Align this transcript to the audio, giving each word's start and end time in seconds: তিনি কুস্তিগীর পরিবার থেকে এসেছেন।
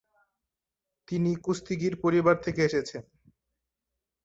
তিনি 1.07 1.31
কুস্তিগীর 1.35 1.95
পরিবার 2.03 2.35
থেকে 2.41 2.61
এসেছেন। 2.63 3.03